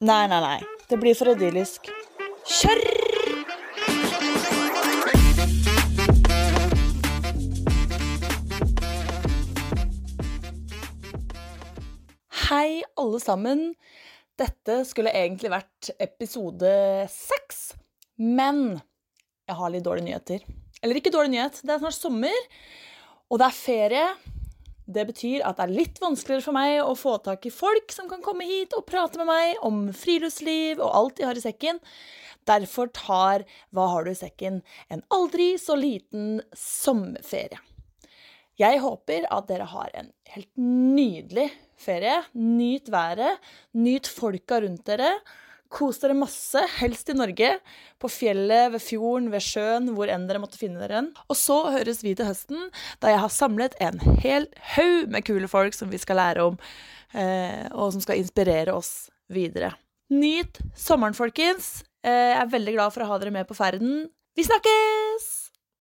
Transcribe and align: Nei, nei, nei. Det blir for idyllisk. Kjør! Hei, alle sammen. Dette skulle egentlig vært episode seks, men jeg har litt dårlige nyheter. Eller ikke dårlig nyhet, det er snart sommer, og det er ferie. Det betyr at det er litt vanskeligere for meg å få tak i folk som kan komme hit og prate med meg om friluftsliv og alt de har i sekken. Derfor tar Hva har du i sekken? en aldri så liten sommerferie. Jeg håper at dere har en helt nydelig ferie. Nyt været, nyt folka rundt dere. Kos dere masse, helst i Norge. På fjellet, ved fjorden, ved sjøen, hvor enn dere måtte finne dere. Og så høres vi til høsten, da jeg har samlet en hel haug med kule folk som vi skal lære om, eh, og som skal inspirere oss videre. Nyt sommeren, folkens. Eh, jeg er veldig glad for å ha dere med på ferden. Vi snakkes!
Nei, 0.00 0.28
nei, 0.28 0.40
nei. 0.40 0.60
Det 0.88 0.96
blir 0.96 1.12
for 1.12 1.28
idyllisk. 1.28 1.90
Kjør! 2.48 2.78
Hei, 12.46 12.80
alle 12.96 13.20
sammen. 13.20 13.66
Dette 14.40 14.78
skulle 14.88 15.12
egentlig 15.12 15.52
vært 15.52 15.92
episode 16.00 16.72
seks, 17.12 17.74
men 18.16 18.80
jeg 19.44 19.58
har 19.60 19.76
litt 19.76 19.84
dårlige 19.84 20.08
nyheter. 20.08 20.48
Eller 20.80 20.96
ikke 20.96 21.12
dårlig 21.12 21.34
nyhet, 21.36 21.60
det 21.60 21.76
er 21.76 21.84
snart 21.84 22.00
sommer, 22.00 22.48
og 23.28 23.44
det 23.44 23.50
er 23.50 23.60
ferie. 23.60 24.08
Det 24.90 25.06
betyr 25.06 25.44
at 25.46 25.58
det 25.58 25.66
er 25.66 25.74
litt 25.76 26.00
vanskeligere 26.02 26.42
for 26.42 26.56
meg 26.56 26.80
å 26.82 26.96
få 26.98 27.16
tak 27.22 27.46
i 27.46 27.52
folk 27.54 27.92
som 27.94 28.08
kan 28.10 28.22
komme 28.24 28.46
hit 28.48 28.74
og 28.74 28.88
prate 28.88 29.20
med 29.20 29.28
meg 29.30 29.60
om 29.66 29.84
friluftsliv 29.94 30.82
og 30.82 30.90
alt 30.90 31.20
de 31.20 31.28
har 31.28 31.38
i 31.38 31.44
sekken. 31.44 31.78
Derfor 32.48 32.90
tar 32.96 33.44
Hva 33.70 33.86
har 33.92 34.06
du 34.06 34.10
i 34.10 34.18
sekken? 34.18 34.62
en 34.88 35.02
aldri 35.14 35.52
så 35.60 35.76
liten 35.78 36.40
sommerferie. 36.56 37.60
Jeg 38.60 38.80
håper 38.82 39.24
at 39.32 39.46
dere 39.48 39.68
har 39.70 39.92
en 39.96 40.10
helt 40.34 40.50
nydelig 40.60 41.46
ferie. 41.80 42.18
Nyt 42.34 42.90
været, 42.92 43.38
nyt 43.72 44.10
folka 44.10 44.60
rundt 44.60 44.84
dere. 44.90 45.14
Kos 45.70 46.00
dere 46.02 46.16
masse, 46.18 46.60
helst 46.80 47.12
i 47.12 47.14
Norge. 47.14 47.52
På 48.02 48.10
fjellet, 48.10 48.72
ved 48.74 48.82
fjorden, 48.82 49.28
ved 49.30 49.44
sjøen, 49.44 49.90
hvor 49.94 50.10
enn 50.10 50.26
dere 50.26 50.42
måtte 50.42 50.58
finne 50.58 50.82
dere. 50.82 51.04
Og 51.30 51.38
så 51.38 51.60
høres 51.76 52.02
vi 52.02 52.16
til 52.18 52.26
høsten, 52.26 52.70
da 53.02 53.12
jeg 53.12 53.22
har 53.22 53.34
samlet 53.34 53.76
en 53.82 54.00
hel 54.22 54.48
haug 54.74 55.12
med 55.14 55.26
kule 55.28 55.50
folk 55.50 55.76
som 55.78 55.92
vi 55.92 56.00
skal 56.02 56.18
lære 56.18 56.48
om, 56.50 56.58
eh, 57.14 57.68
og 57.70 57.94
som 57.94 58.02
skal 58.02 58.18
inspirere 58.18 58.74
oss 58.74 59.10
videre. 59.30 59.76
Nyt 60.10 60.58
sommeren, 60.74 61.14
folkens. 61.14 61.84
Eh, 62.02 62.34
jeg 62.34 62.40
er 62.42 62.56
veldig 62.56 62.74
glad 62.74 62.96
for 62.96 63.06
å 63.06 63.12
ha 63.12 63.20
dere 63.22 63.36
med 63.38 63.46
på 63.46 63.58
ferden. 63.58 64.08
Vi 64.34 64.46
snakkes! 64.46 65.39